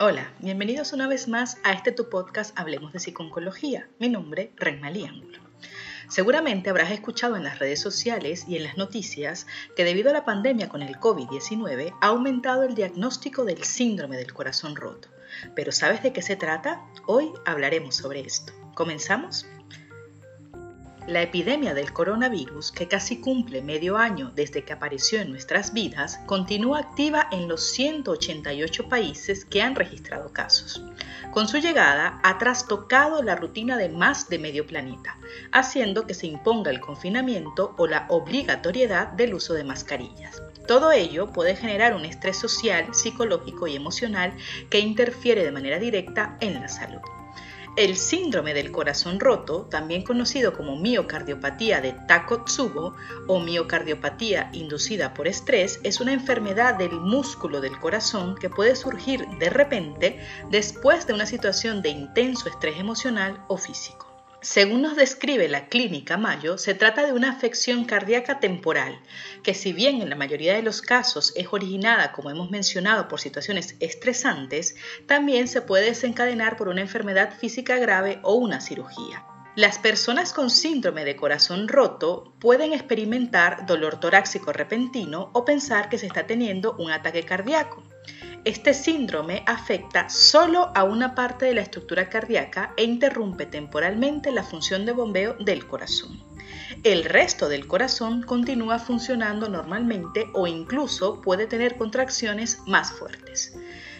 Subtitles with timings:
[0.00, 3.88] Hola, bienvenidos una vez más a este tu podcast Hablemos de Psiconcología.
[4.00, 5.38] Mi nombre, Renmalí Ángulo.
[6.08, 9.46] Seguramente habrás escuchado en las redes sociales y en las noticias
[9.76, 14.34] que debido a la pandemia con el COVID-19 ha aumentado el diagnóstico del síndrome del
[14.34, 15.10] corazón roto.
[15.54, 16.84] Pero ¿sabes de qué se trata?
[17.06, 18.52] Hoy hablaremos sobre esto.
[18.74, 19.46] ¿Comenzamos?
[21.06, 26.18] La epidemia del coronavirus, que casi cumple medio año desde que apareció en nuestras vidas,
[26.24, 30.82] continúa activa en los 188 países que han registrado casos.
[31.30, 35.18] Con su llegada, ha trastocado la rutina de más de medio planeta,
[35.52, 40.40] haciendo que se imponga el confinamiento o la obligatoriedad del uso de mascarillas.
[40.66, 44.32] Todo ello puede generar un estrés social, psicológico y emocional
[44.70, 47.02] que interfiere de manera directa en la salud.
[47.76, 52.94] El síndrome del corazón roto, también conocido como miocardiopatía de Takotsubo
[53.26, 59.26] o miocardiopatía inducida por estrés, es una enfermedad del músculo del corazón que puede surgir
[59.40, 60.20] de repente
[60.52, 64.13] después de una situación de intenso estrés emocional o físico.
[64.44, 69.00] Según nos describe la clínica Mayo, se trata de una afección cardíaca temporal,
[69.42, 73.20] que si bien en la mayoría de los casos es originada, como hemos mencionado, por
[73.20, 79.24] situaciones estresantes, también se puede desencadenar por una enfermedad física grave o una cirugía.
[79.56, 85.96] Las personas con síndrome de corazón roto pueden experimentar dolor torácico repentino o pensar que
[85.96, 87.82] se está teniendo un ataque cardíaco.
[88.44, 94.42] Este síndrome afecta solo a una parte de la estructura cardíaca e interrumpe temporalmente la
[94.42, 96.22] función de bombeo del corazón.
[96.82, 103.56] El resto del corazón continúa funcionando normalmente o incluso puede tener contracciones más fuertes.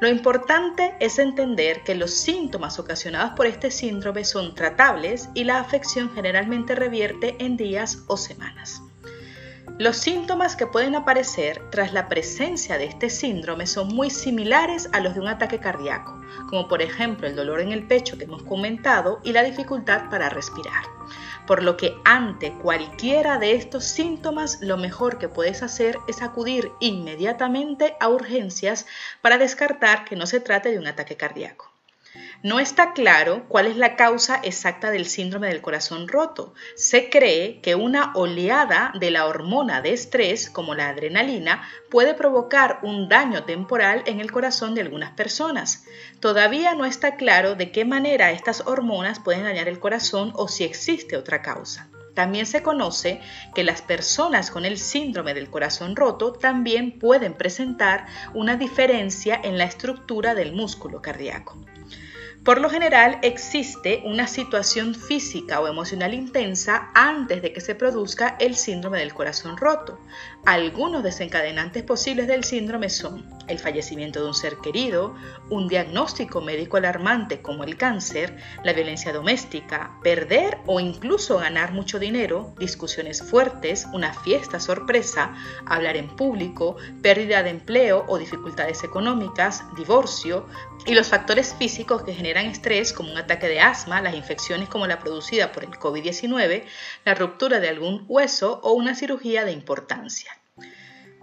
[0.00, 5.58] Lo importante es entender que los síntomas ocasionados por este síndrome son tratables y la
[5.58, 8.82] afección generalmente revierte en días o semanas.
[9.78, 15.00] Los síntomas que pueden aparecer tras la presencia de este síndrome son muy similares a
[15.00, 18.42] los de un ataque cardíaco, como por ejemplo el dolor en el pecho que hemos
[18.42, 20.82] comentado y la dificultad para respirar.
[21.46, 26.72] Por lo que ante cualquiera de estos síntomas lo mejor que puedes hacer es acudir
[26.80, 28.86] inmediatamente a urgencias
[29.20, 31.75] para descartar que no se trate de un ataque cardíaco.
[32.42, 36.54] No está claro cuál es la causa exacta del síndrome del corazón roto.
[36.76, 42.78] Se cree que una oleada de la hormona de estrés, como la adrenalina, puede provocar
[42.82, 45.84] un daño temporal en el corazón de algunas personas.
[46.20, 50.64] Todavía no está claro de qué manera estas hormonas pueden dañar el corazón o si
[50.64, 51.88] existe otra causa.
[52.16, 53.20] También se conoce
[53.54, 59.58] que las personas con el síndrome del corazón roto también pueden presentar una diferencia en
[59.58, 61.58] la estructura del músculo cardíaco.
[62.46, 68.36] Por lo general existe una situación física o emocional intensa antes de que se produzca
[68.38, 69.98] el síndrome del corazón roto.
[70.44, 75.14] Algunos desencadenantes posibles del síndrome son el fallecimiento de un ser querido,
[75.50, 81.98] un diagnóstico médico alarmante como el cáncer, la violencia doméstica, perder o incluso ganar mucho
[81.98, 85.34] dinero, discusiones fuertes, una fiesta sorpresa,
[85.66, 90.46] hablar en público, pérdida de empleo o dificultades económicas, divorcio,
[90.84, 94.86] y los factores físicos que generan estrés como un ataque de asma, las infecciones como
[94.86, 96.64] la producida por el COVID-19,
[97.04, 100.30] la ruptura de algún hueso o una cirugía de importancia.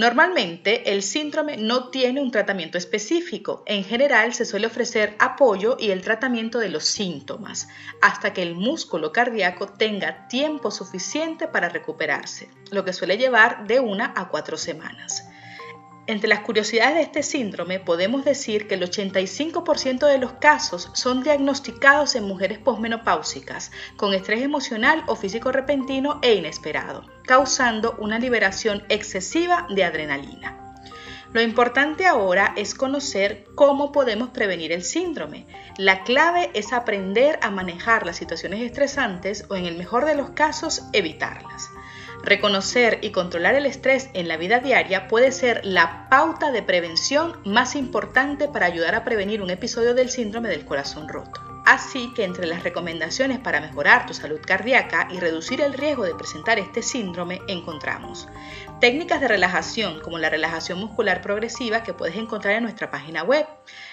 [0.00, 3.62] Normalmente el síndrome no tiene un tratamiento específico.
[3.66, 7.68] En general se suele ofrecer apoyo y el tratamiento de los síntomas
[8.00, 13.80] hasta que el músculo cardíaco tenga tiempo suficiente para recuperarse, lo que suele llevar de
[13.80, 15.22] una a cuatro semanas.
[16.10, 21.22] Entre las curiosidades de este síndrome podemos decir que el 85% de los casos son
[21.22, 28.82] diagnosticados en mujeres posmenopáusicas con estrés emocional o físico repentino e inesperado, causando una liberación
[28.88, 30.74] excesiva de adrenalina.
[31.32, 35.46] Lo importante ahora es conocer cómo podemos prevenir el síndrome.
[35.78, 40.30] La clave es aprender a manejar las situaciones estresantes o en el mejor de los
[40.30, 41.70] casos evitarlas.
[42.22, 47.36] Reconocer y controlar el estrés en la vida diaria puede ser la pauta de prevención
[47.44, 51.49] más importante para ayudar a prevenir un episodio del síndrome del corazón roto.
[51.70, 56.16] Así que entre las recomendaciones para mejorar tu salud cardíaca y reducir el riesgo de
[56.16, 58.26] presentar este síndrome encontramos
[58.80, 63.46] técnicas de relajación como la relajación muscular progresiva que puedes encontrar en nuestra página web,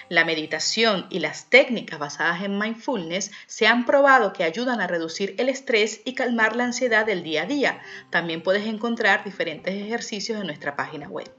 [0.08, 5.34] la meditación y las técnicas basadas en mindfulness se han probado que ayudan a reducir
[5.36, 7.82] el estrés y calmar la ansiedad del día a día.
[8.08, 11.30] También puedes encontrar diferentes ejercicios en nuestra página web.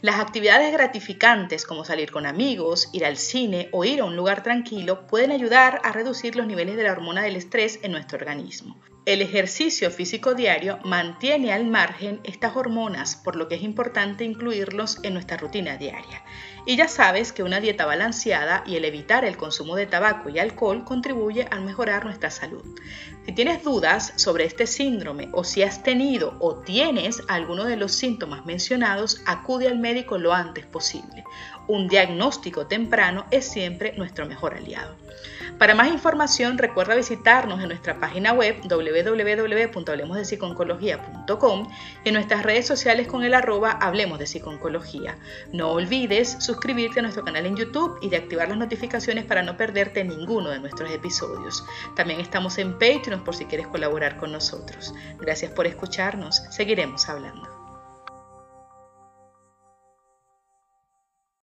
[0.00, 4.42] Las actividades gratificantes como salir con amigos, ir al cine o ir a un lugar
[4.42, 8.76] tranquilo pueden ayudar a reducir los niveles de la hormona del estrés en nuestro organismo.
[9.06, 14.98] El ejercicio físico diario mantiene al margen estas hormonas, por lo que es importante incluirlos
[15.02, 16.24] en nuestra rutina diaria.
[16.64, 20.38] Y ya sabes que una dieta balanceada y el evitar el consumo de tabaco y
[20.38, 22.64] alcohol contribuye a mejorar nuestra salud.
[23.26, 27.92] Si tienes dudas sobre este síndrome o si has tenido o tienes alguno de los
[27.92, 31.24] síntomas mencionados, acude al médico lo antes posible.
[31.68, 34.96] Un diagnóstico temprano es siempre nuestro mejor aliado.
[35.58, 41.68] Para más información recuerda visitarnos en nuestra página web www.hablemosdepsiconcología.com
[42.04, 45.16] y en nuestras redes sociales con el arroba Hablemos de Psiconcología.
[45.52, 49.56] No olvides suscribirte a nuestro canal en YouTube y de activar las notificaciones para no
[49.56, 51.64] perderte ninguno de nuestros episodios.
[51.94, 54.92] También estamos en Patreon por si quieres colaborar con nosotros.
[55.20, 56.42] Gracias por escucharnos.
[56.50, 57.53] Seguiremos hablando.